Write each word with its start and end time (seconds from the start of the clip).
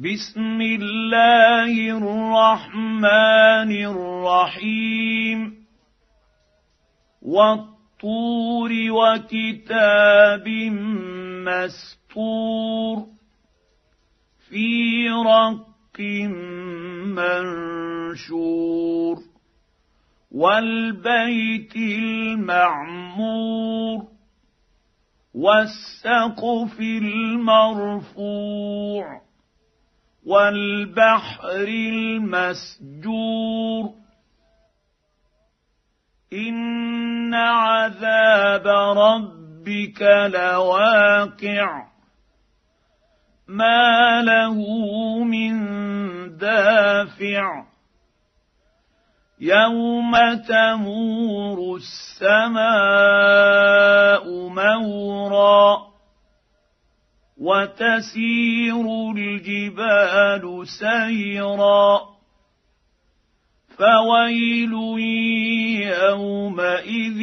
بسم 0.00 0.60
الله 0.60 1.74
الرحمن 1.98 3.70
الرحيم. 3.86 5.54
والطور 7.22 8.70
وكتاب 8.90 10.48
مسطور 11.48 13.06
في 14.48 15.08
رق 15.10 16.00
منشور 18.26 19.16
والبيت 20.32 21.76
المعمور 21.76 23.18
والسقف 25.34 26.80
المرفوع. 26.80 28.48
والبحر 30.28 31.64
المسجور. 31.68 33.90
إن 36.32 37.34
عذاب 37.34 38.66
ربك 38.98 40.02
لواقع. 40.34 41.86
ما 43.48 44.22
له 44.22 44.64
من 45.24 45.56
دافع. 46.36 47.64
يوم 49.40 50.12
تمور 50.48 51.76
السماء 51.76 52.68
مورا. 54.48 55.97
وتسير 57.38 59.12
الجبال 59.16 60.66
سيرا 60.66 62.00
فويل 63.78 64.72
يومئذ 65.82 67.20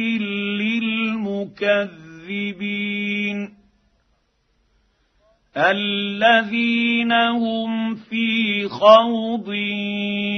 للمكذبين 1.20 1.96
الذين 5.56 7.12
هم 7.12 7.94
في 7.94 8.68
خوض 8.68 9.52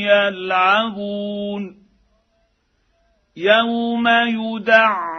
يلعبون 0.07 1.79
يوم 3.37 4.09
يدعون 4.09 5.08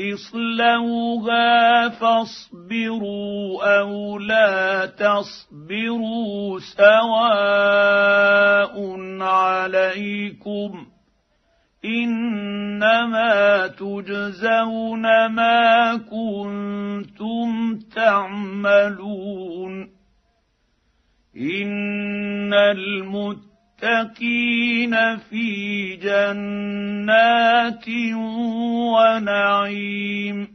إصلوها 0.00 1.88
فاصبروا 1.88 3.78
أو 3.80 4.18
لا 4.18 4.86
تصبروا 4.86 6.60
سواء 6.76 7.94
عليكم 9.22 10.86
إنما 11.84 13.66
تجزون 13.66 15.26
ما 15.26 15.96
كنتم 15.96 17.78
تعملون 17.94 19.90
إن 21.36 22.54
المتقين 22.54 23.53
في 25.16 25.96
جنات 25.96 27.88
ونعيم 28.94 30.48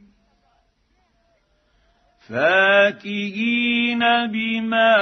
فاكهين 2.30 4.00
بما 4.28 4.96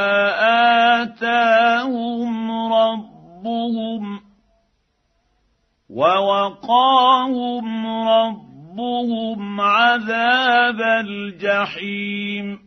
اتاهم 1.04 2.52
ربهم 2.74 4.20
ووقاهم 5.90 7.68
ربهم 8.08 9.62
عذاب 9.62 10.82
الجحيم 10.82 12.67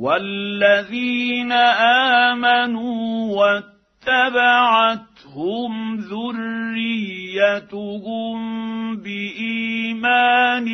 والذين 0.00 1.52
امنوا 2.32 3.36
واتبعتهم 4.08 5.72
ذريتهم 5.96 7.60
بايمان 8.96 10.68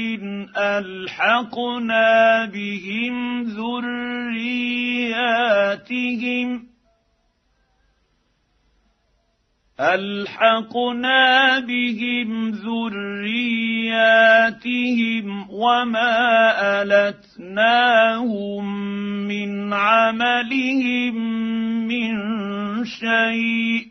الحقنا 0.56 2.44
بهم 2.44 3.42
ذرياتهم 3.42 4.76
ألحقنا 9.81 11.59
بهم 11.60 12.50
ذرياتهم 12.50 13.66
وما 15.50 16.12
ألتناهم 16.82 18.64
من 19.28 19.72
عملهم 19.72 21.14
من 21.88 22.14
شيء. 22.84 23.87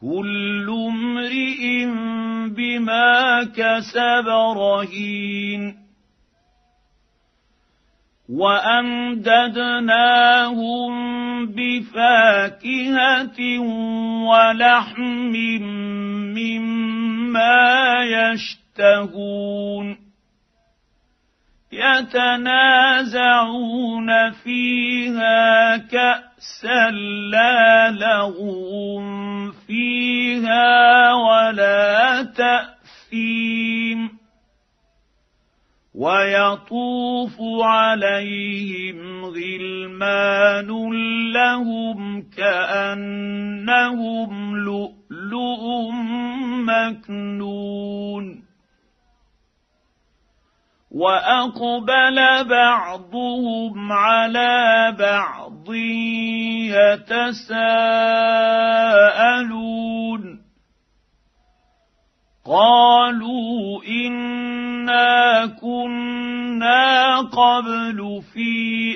كل 0.00 0.66
امرئ 0.88 1.86
بما 2.48 3.44
كسب 3.44 4.28
رهين. 4.56 5.87
وأمددناهم 8.28 9.32
بفاكهة 11.46 13.38
ولحم 14.28 15.32
مما 16.36 18.04
يشتهون 18.04 19.96
يتنازعون 21.72 22.70
فيها 24.30 25.76
كأسا 25.76 26.90
لا 27.32 27.90
لغو 27.90 29.02
فيها 29.66 31.14
ولا 31.14 32.22
تأثيم 32.22 34.17
ويطوف 35.98 37.36
عليهم 37.62 39.24
غلمان 39.24 40.70
لهم 41.32 42.22
كأنهم 42.36 43.50
لؤلؤ 44.56 45.90
مكنون. 46.70 48.48
وأقبل 50.90 52.44
بعضهم 52.48 53.92
على 53.92 54.94
بعض 54.98 55.74
يتساءلون. 57.04 57.68
قبل 67.38 68.22
في 68.34 68.50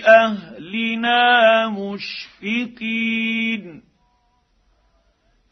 أهل 0.06 0.52
أهلنا 0.62 1.68
مشفقين. 1.68 3.82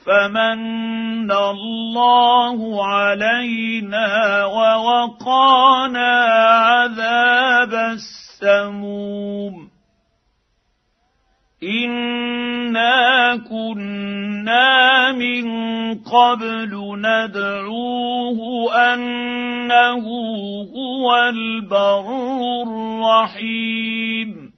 فمن 0.07 1.33
الله 1.33 2.87
علينا 2.87 4.45
ووقانا 4.45 6.13
عذاب 6.51 7.75
السموم. 7.75 9.71
إنا 11.63 13.37
كنا 13.37 14.90
من 15.20 15.44
قبل 15.94 16.72
ندعوه 16.99 18.40
أنه 18.75 20.06
هو 20.76 21.06
البر 21.28 22.06
الرحيم. 22.67 24.52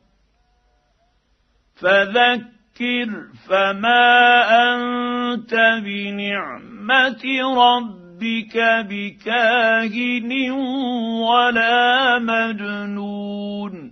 فذكر 1.82 3.10
فما 3.48 4.14
أنت 4.72 5.54
بنعمة 5.84 7.24
ربك 7.56 8.56
بكاهن 8.90 10.50
ولا 11.20 12.18
مجنون. 12.18 13.91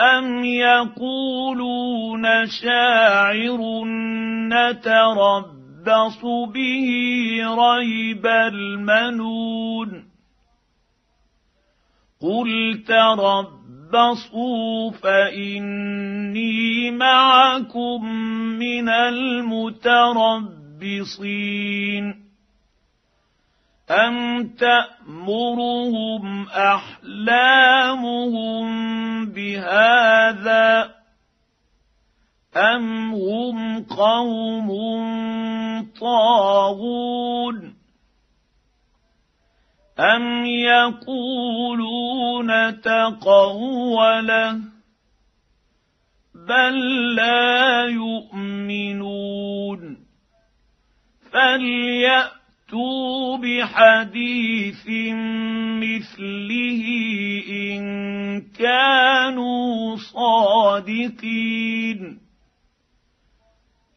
أم 0.00 0.44
يقولون 0.44 2.46
شاعر 2.46 3.84
نتربص 4.48 6.24
به 6.54 6.88
ريب 7.58 8.26
المنون 8.26 10.04
قل 12.20 12.82
تربصوا 12.88 14.90
فإني 14.90 16.90
معكم 16.90 18.04
من 18.58 18.88
المتربصين 18.88 19.76
أم 23.90 24.48
تأمرهم 24.48 26.48
أحلامهم 26.48 28.66
بهذا 29.26 30.94
أم 32.56 33.14
هم 33.14 33.84
قوم 33.84 34.68
طاغون 36.00 37.76
أم 39.98 40.46
يقولون 40.46 41.60
تقوله 42.80 44.60
بل 46.34 47.14
لا 47.14 47.84
يؤمنون 47.84 49.26
فليأ 51.32 52.36
فاتوا 52.66 53.36
بحديث 53.36 54.86
مثله 55.82 56.82
ان 57.50 57.84
كانوا 58.58 59.96
صادقين 59.96 62.00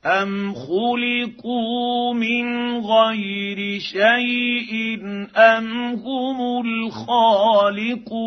ام 0.06 0.54
خلقوا 0.54 2.13
من 2.13 2.77
غير 2.77 3.80
شيء 3.80 5.00
ام 5.36 5.94
هم 5.94 6.62
الخالقون 6.66 8.24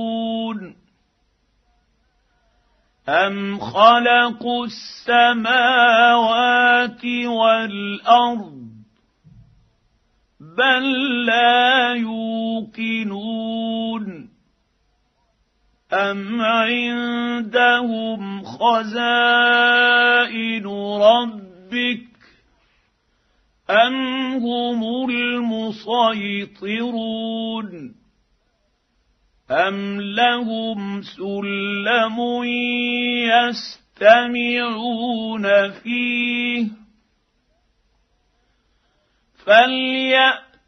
ام 3.09 3.59
خلقوا 3.59 4.67
السماوات 4.67 5.45
والارض 7.27 8.62
بل 10.59 10.85
لا 11.27 11.95
يوقنون 11.95 13.43
ام 15.93 16.41
عندهم 16.41 18.23
خزائن 18.45 19.87
ربك 21.03 22.09
ام 23.71 24.35
هم 24.35 25.11
المسيطرون 25.11 26.83
ام 29.51 30.01
لهم 30.01 31.03
سلم 31.03 32.45
يستمعون 34.03 35.71
فيه 35.71 36.69
فليات 39.47 40.42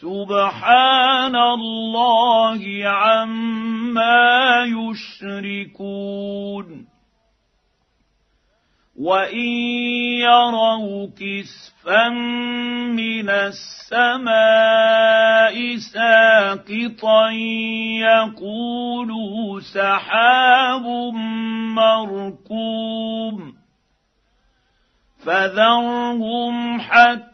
سبحان 0.00 1.36
الله 1.36 2.84
عما 2.84 4.64
يشركون. 4.64 6.86
وإن 9.00 9.48
يروا 10.20 11.06
كسفا 11.06 12.08
من 12.08 13.30
السماء 13.30 14.34
ساقطا 15.76 17.30
يقولوا 18.00 19.60
سحاب 19.60 20.86
مركوم. 21.76 23.54
فذرهم 25.26 26.80
حتى 26.80 27.33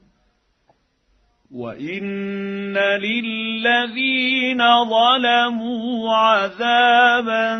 وان 1.53 2.77
للذين 2.77 4.61
ظلموا 4.85 6.15
عذابا 6.15 7.55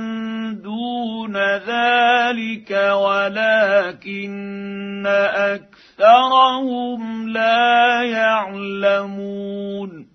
دون 0.63 1.37
ذلك 1.37 2.71
ولكن 2.93 5.07
اكثرهم 5.35 7.29
لا 7.29 8.03
يعلمون 8.03 10.07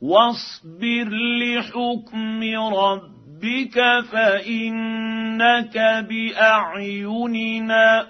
واصبر 0.00 1.08
لحكم 1.40 2.42
ربك 2.74 3.80
فانك 4.12 5.76
باعيننا 6.08 8.06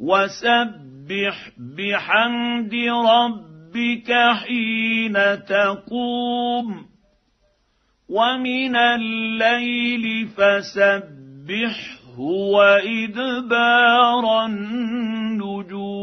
وسبح 0.00 1.50
بحمد 1.78 2.74
ربك 3.06 4.12
حين 4.42 5.14
تقوم 5.44 6.86
ومن 8.08 8.76
الليل 8.76 10.28
فسبحه 10.28 12.18
وادبار 12.54 14.24
النجوم 14.46 16.00